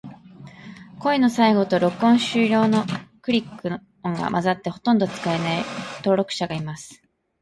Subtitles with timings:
[0.99, 2.85] 声の最後と、録音終了の
[3.21, 3.67] クリック
[4.01, 5.63] 音が混ざって、ほとんど使えない
[5.97, 7.03] 登録者がいます。